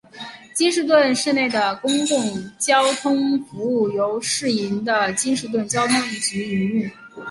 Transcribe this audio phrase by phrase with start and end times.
[0.55, 6.91] 京士顿市内的公共交通服务由市营的京士顿交通局营运。